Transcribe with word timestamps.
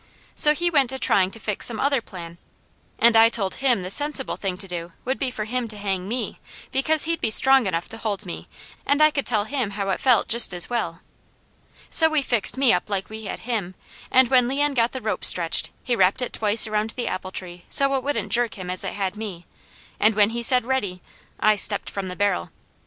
So 0.33 0.55
he 0.55 0.71
went 0.71 0.89
to 0.89 0.97
trying 0.97 1.29
to 1.29 1.39
fix 1.39 1.67
some 1.67 1.79
other 1.79 2.01
plan, 2.01 2.39
and 2.97 3.15
I 3.15 3.29
told 3.29 3.53
him 3.61 3.83
the 3.83 3.91
sensible 3.91 4.35
thing 4.35 4.57
to 4.57 4.67
do 4.67 4.93
would 5.05 5.19
be 5.19 5.29
for 5.29 5.45
him 5.45 5.67
to 5.67 5.77
hang 5.77 6.07
me, 6.07 6.39
because 6.71 7.03
he'd 7.03 7.21
be 7.21 7.29
strong 7.29 7.67
enough 7.67 7.87
to 7.89 7.97
hold 7.99 8.25
me 8.25 8.47
and 8.83 8.99
I 8.99 9.11
could 9.11 9.27
tell 9.27 9.43
him 9.43 9.69
how 9.77 9.89
it 9.91 9.99
felt 9.99 10.27
just 10.27 10.55
as 10.55 10.71
well. 10.71 11.01
So 11.91 12.09
we 12.09 12.23
fixed 12.23 12.57
me 12.57 12.73
up 12.73 12.89
like 12.89 13.11
we 13.11 13.25
had 13.25 13.41
him, 13.41 13.75
and 14.09 14.27
when 14.29 14.47
Leon 14.47 14.73
got 14.73 14.91
the 14.91 15.01
rope 15.01 15.23
stretched, 15.23 15.69
he 15.83 15.95
wrapped 15.95 16.23
it 16.23 16.33
twice 16.33 16.65
around 16.65 16.89
the 16.97 17.07
apple 17.07 17.29
tree 17.29 17.65
so 17.69 17.93
it 17.93 18.01
wouldn't 18.03 18.31
jerk 18.31 18.55
him 18.57 18.71
as 18.71 18.83
it 18.83 18.93
had 18.93 19.15
me, 19.15 19.45
and 19.99 20.15
when 20.15 20.31
he 20.31 20.41
said 20.41 20.65
"Ready," 20.65 20.99
I 21.39 21.55
stepped 21.55 21.91
from 21.91 22.07
the 22.07 22.15
barrel. 22.15 22.49